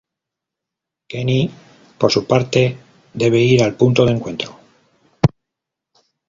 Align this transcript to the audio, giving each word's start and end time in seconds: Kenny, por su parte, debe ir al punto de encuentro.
Kenny, 1.07 1.51
por 1.99 2.11
su 2.11 2.25
parte, 2.25 2.75
debe 3.13 3.37
ir 3.39 3.61
al 3.61 3.75
punto 3.75 4.03
de 4.03 4.13
encuentro. 4.13 4.57